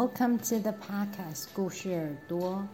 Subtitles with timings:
[0.00, 2.66] Welcome to the podcast 故事耳朵。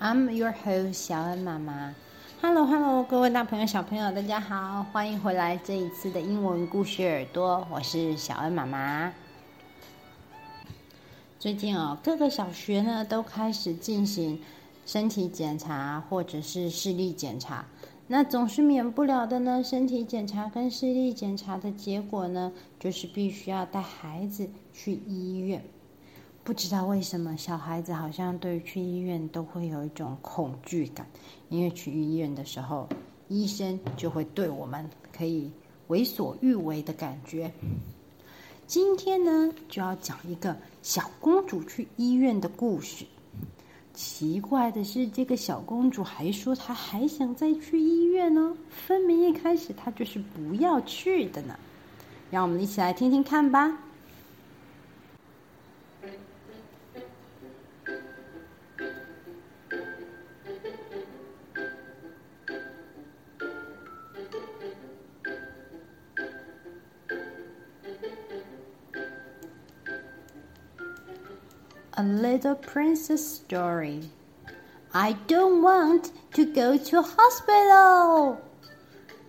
[0.00, 1.94] I'm your host 小恩妈妈。
[2.40, 7.68] Hello, Hello，各位大朋友、小朋友，大家好，欢迎回来这一次的英文故事耳朵。
[7.70, 9.12] 我是小恩妈妈。
[11.38, 14.40] 最近哦，各个小学呢都开始进行
[14.86, 17.66] 身体检查或者是视力检查。
[18.06, 25.62] 那总是免不了的呢，身体检查跟视力检查的结果呢，就是必须要带孩子去医院。
[26.44, 31.06] 不知道为什么，小孩子好像对去医院都会有一种恐惧感，
[31.48, 32.86] 因为去医院的时候，
[33.28, 35.50] 医生就会对我们可以
[35.86, 37.50] 为所欲为的感觉。
[38.66, 43.06] 今天呢，就要讲一个小公主去医院的故事。
[43.94, 48.54] 奇怪的是，这个小公主还说她还想再去医院呢。
[48.68, 51.58] 分明一开始她就是不要去的呢。
[52.30, 53.78] 让我们一起来听听看吧。
[71.93, 74.09] A little princess story.
[74.93, 78.37] I don't want to go to hospital.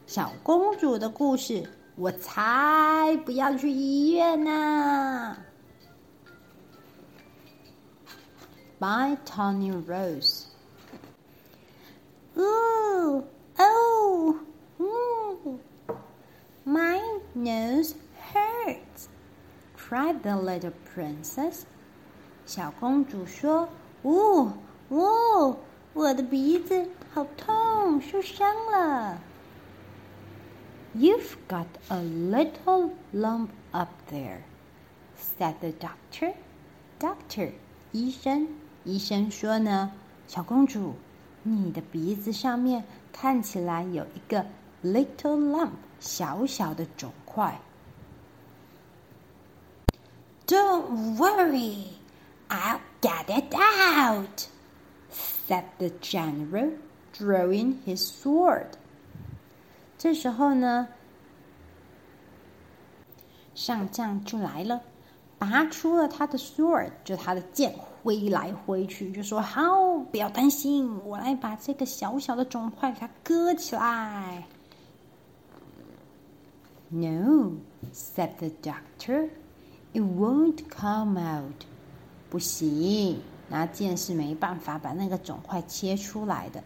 [0.07, 5.37] 小公主的故事，我才不要去医院呢。
[8.79, 10.47] By Tony Rose.
[12.37, 13.25] Ooh,
[13.59, 14.37] oh,
[14.79, 15.59] ooh,
[16.65, 17.01] my
[17.35, 17.95] nose
[18.33, 19.09] hurts,
[19.77, 21.67] cried the little princess.
[22.46, 23.68] 小公主说
[24.04, 24.52] ：“呜
[24.90, 25.58] 呜，
[25.94, 29.20] 我的鼻子好痛，受伤了。”
[30.96, 34.42] You've got a little lump up there,"
[35.18, 36.34] said the doctor.
[37.00, 37.52] Doctor，
[37.92, 38.48] 医生，
[38.84, 39.92] 医生说呢，
[40.28, 40.94] 小公主，
[41.44, 44.46] 你的鼻子上面看起来有一个
[44.84, 47.60] little lump，小小的肿块。
[50.48, 51.95] Don't worry.
[52.55, 54.49] I'll get it out,"
[55.11, 56.73] said the general,
[57.13, 58.67] drawing his sword.
[59.97, 60.89] 这时候呢，
[63.55, 64.81] 上将就来了，
[65.39, 74.47] 拔出了他的 sword，就他的剑，挥来挥去，就说：“好，不要担心，我来把这个小小的肿块给它割起来。”
[76.93, 77.53] No,
[77.93, 79.31] said the doctor,
[79.93, 81.65] it won't come out.
[82.30, 86.62] 不行，拿剑是没办法把那个肿块切出来的。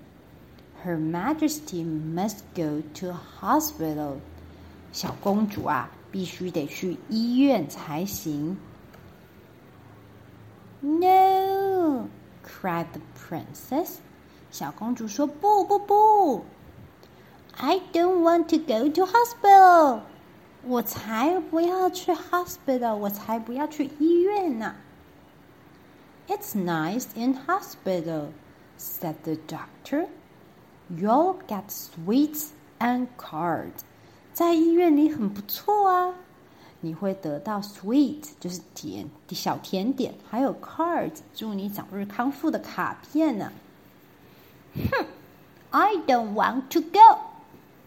[0.86, 4.16] Her Majesty must go to hospital。
[4.92, 8.58] 小公主啊，必须得去医院才行。
[10.82, 13.98] No，cried the princess。
[14.50, 16.44] 小公主说：“不不不
[17.58, 20.00] ，I don't want to go to hospital。
[20.64, 24.74] 我才不要去 hospital，我才不要去医院呢。”
[26.29, 28.33] It's nice in hospital,
[28.77, 30.09] said the doctor.
[30.89, 32.49] You'll get sweets
[32.79, 33.83] and cards.
[34.33, 36.15] 在医院里很不错啊，
[36.81, 43.53] 你会得到 sweet 就是甜小甜点，还有 cards 祝你早日康复的卡片呢。
[44.75, 45.07] 哼，
[45.71, 47.19] I don't want to go,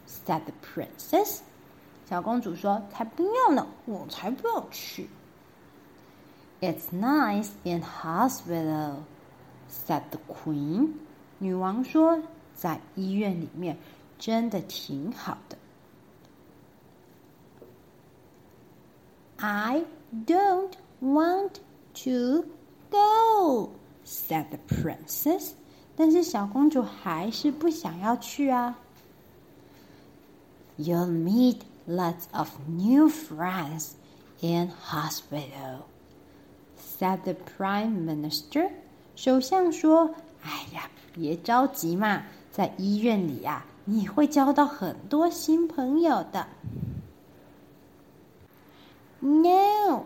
[0.08, 1.40] said the princess.
[2.10, 5.10] 小公主说：“才不要呢，我才不要去。”
[6.62, 9.04] It's nice in hospital,"
[9.68, 10.94] said the queen.
[11.40, 13.78] 女王说：“在医院里面
[14.18, 15.58] 真的挺好的。”
[19.38, 19.86] I
[20.26, 21.60] don't want
[22.04, 22.46] to
[22.90, 23.70] go,"
[24.04, 25.52] said the princess.
[25.96, 28.80] 但是小公主还是不想要去啊。
[30.78, 33.92] You'll meet lots of new friends
[34.42, 35.86] in hospital.
[36.83, 38.71] Said the Prime Minister，
[39.17, 46.47] 首相说：“哎呀，别着急嘛，在医院里呀，你会交到很多新朋友的。”
[49.21, 50.05] No,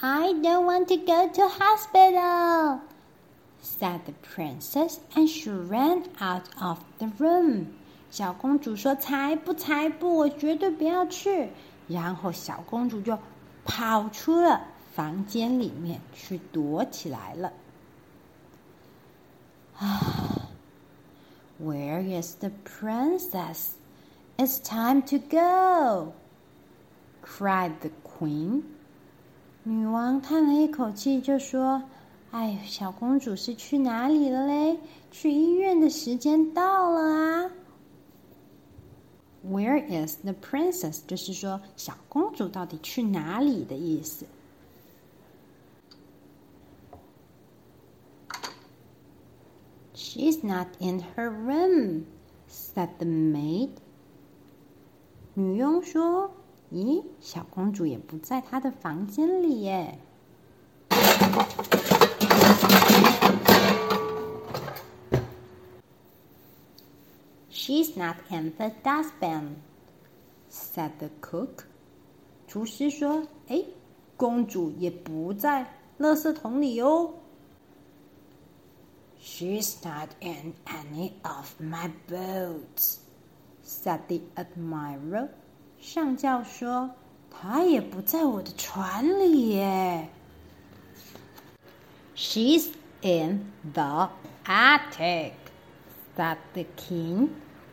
[0.00, 2.80] I don't want to go to hospital,"
[3.62, 7.66] said the princess, and she ran out of the room.
[8.10, 11.50] 小公主说：“才不，才不，我绝对不要去。”
[11.88, 13.18] 然后小公主就
[13.64, 14.60] 跑出了。
[14.94, 17.52] 房间里面去躲起来了。
[19.78, 20.50] 啊
[21.60, 23.70] ，Where is the princess?
[24.36, 26.12] It's time to go!
[27.24, 28.62] cried the queen.
[29.62, 31.82] 女王叹了一口气，就说
[32.32, 34.78] ：“哎，小公主是去哪里了嘞？
[35.10, 37.50] 去医院的时间到了啊。”
[39.46, 41.00] Where is the princess？
[41.06, 44.26] 就是说，小公主到底去哪里的意思。
[50.11, 52.05] She's not in her room,
[52.47, 53.69] said the maid.
[55.33, 59.99] 女佣说：“咦，小公主也不在她的房间里耶。”
[67.51, 69.55] She's not in the dustbin,
[70.49, 71.65] said the cook.
[72.47, 73.63] 厨师说：“哎，
[74.15, 77.13] 公主也不在垃圾桶里哦。”
[79.31, 82.99] She's not in any of my boats,
[83.63, 85.29] said the admiral.
[85.79, 90.09] 上校说：“她也不在我的船里耶。”
[92.15, 92.69] She's
[93.01, 94.09] in the
[94.45, 95.33] attic,
[96.15, 97.29] said the king.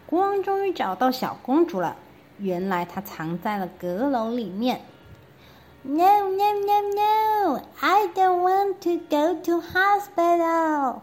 [0.06, 1.96] 国王终于找到小公主了，
[2.38, 4.82] 原来她藏在了阁楼里面。
[5.82, 7.62] No, no, no, no!
[7.80, 11.02] I don't want to go to hospital,"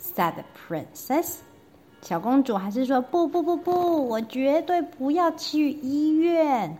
[0.00, 0.34] Said
[0.68, 1.36] princess.
[2.02, 6.78] 小公主还是说：“不不不不，我绝对不要去医院。”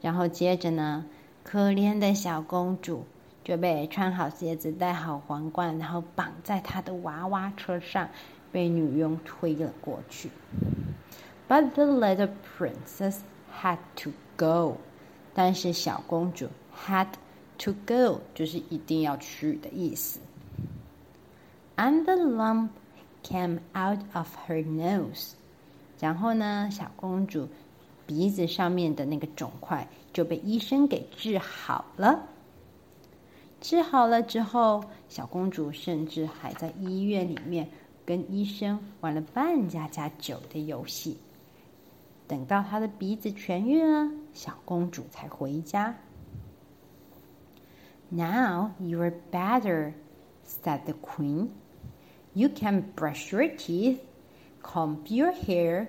[0.00, 1.04] 然后接着呢，
[1.44, 3.04] 可怜的小公主
[3.44, 8.08] 就被穿好鞋子、戴好皇冠，然后绑在她的娃娃车上。
[8.50, 10.28] 被女佣推了过去
[11.48, 12.28] ，But the little
[12.58, 14.76] princess had to go。
[15.32, 17.06] 但是小公主 had
[17.56, 20.20] to go，就是一定要去的意思。
[21.82, 22.70] And the lump
[23.24, 25.32] came out of her nose。
[25.98, 27.48] 然后呢，小公主
[28.06, 32.22] 鼻子上面的那个肿块就被医生给治好了。
[33.60, 37.68] 治好了之后，小公主甚至还在医院里面。
[38.04, 41.16] 跟医生玩了扮家家酒的游戏，
[42.26, 45.94] 等到她的鼻子痊愈了，小公主才回家。
[48.08, 49.92] Now you are better,
[50.44, 51.50] said the queen.
[52.33, 53.99] You can brush your teeth,
[54.61, 55.87] comb your hair,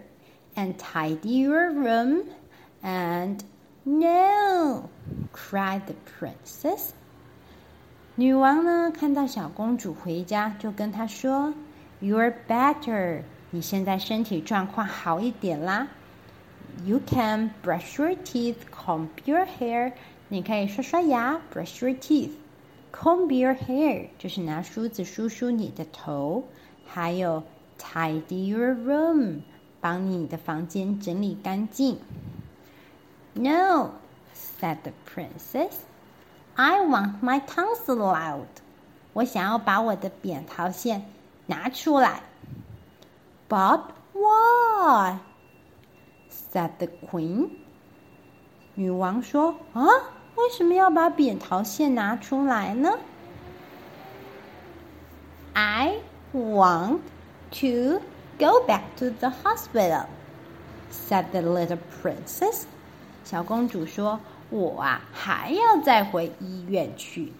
[0.56, 2.24] and tidy your room.
[2.82, 3.42] And
[3.84, 4.88] no,
[5.32, 6.90] cried the princess.
[8.16, 11.54] 女王呢，看到小公主回家，就跟她说。
[12.00, 15.88] You're better，你现在身体状况好一点啦。
[16.84, 19.92] You can brush your teeth, comb your hair。
[20.28, 22.30] 你可以刷刷牙，brush your teeth。
[23.02, 26.44] Comb your hair 就是拿梳子梳梳你的头，
[26.86, 27.42] 还有
[27.78, 29.42] tidy your room，
[29.80, 31.98] 帮你的房间整理干净。
[33.34, 35.74] No，said the princess.
[36.54, 38.48] I want my tonsil out。
[39.12, 41.04] 我想要把我的扁桃腺。
[41.50, 42.20] 拿出来，
[43.48, 43.80] But
[44.12, 45.18] why?
[46.30, 47.48] said the queen.
[48.74, 49.86] 女王说：“啊，
[50.36, 52.98] 为什么要把扁桃腺拿出来呢？”
[55.54, 55.98] I
[56.32, 57.00] want
[57.50, 58.00] to
[58.38, 60.06] go back to the hospital,
[60.92, 62.64] said the little princess.
[63.24, 67.32] 小公主说：“我啊，还要再回医院去。”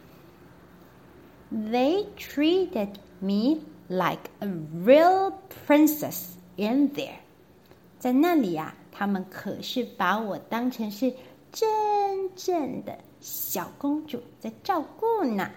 [1.52, 4.48] They treated me like a
[4.84, 5.32] real
[5.66, 7.20] princess in there，
[7.98, 11.14] 在那里呀、啊，他们可是把我当成是
[11.50, 11.68] 真
[12.23, 15.49] 真正的小公主在照顾呢。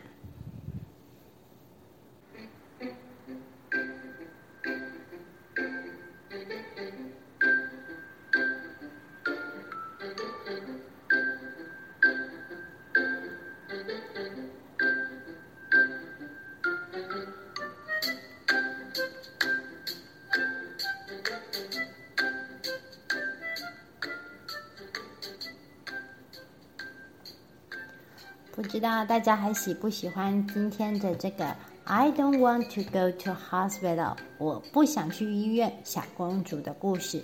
[28.76, 31.46] 知道大家还喜不喜欢今天的这个
[31.84, 37.22] I don't want to go to hospital，我不想去医院，小公主的故事。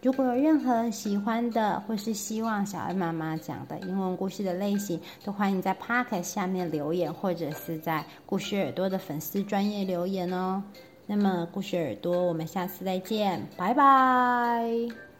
[0.00, 10.62] 如果有任何喜欢的，或是希望小恩妈妈讲的英文故事的类型，都欢迎在 Podcast 下面留言，或者是在故事耳朵的粉丝专业留言哦。
[11.04, 15.11] 那么故事耳朵，我们下次再见，拜拜。